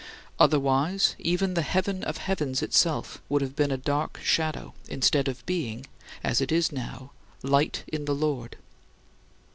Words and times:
Otherwise, 0.39 1.15
even 1.19 1.53
the 1.53 1.61
heaven 1.61 2.03
of 2.05 2.17
heavens 2.17 2.63
itself 2.63 3.21
would 3.29 3.43
have 3.43 3.55
been 3.55 3.69
a 3.69 3.77
dark 3.77 4.19
shadow, 4.23 4.73
instead 4.89 5.27
of 5.27 5.45
being, 5.45 5.85
as 6.23 6.41
it 6.41 6.51
is 6.51 6.71
now, 6.71 7.11
light 7.43 7.83
in 7.87 8.05
the 8.05 8.15
Lord. 8.15 8.57